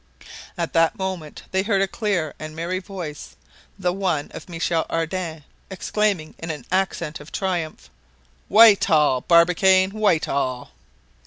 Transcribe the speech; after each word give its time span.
At 0.57 0.73
that 0.73 0.97
moment 0.97 1.43
they 1.51 1.61
heard 1.61 1.83
a 1.83 1.87
clear 1.87 2.33
and 2.39 2.55
merry 2.55 2.79
voice, 2.79 3.35
the 3.77 3.93
voice 3.93 4.29
of 4.31 4.49
Michel 4.49 4.83
Ardan, 4.89 5.43
exclaiming 5.69 6.33
in 6.39 6.49
an 6.49 6.65
accent 6.71 7.19
of 7.19 7.31
triumph: 7.31 7.87
"White 8.47 8.89
all, 8.89 9.21
Barbicane, 9.21 9.91
white 9.91 10.27
all!" 10.27 10.71